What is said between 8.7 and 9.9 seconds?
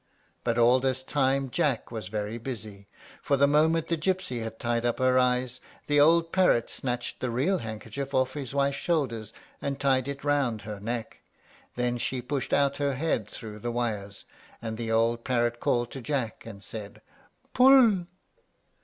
shoulders, and